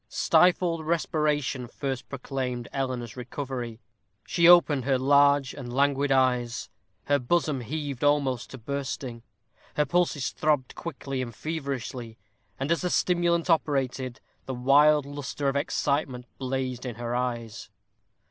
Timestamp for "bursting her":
8.57-9.85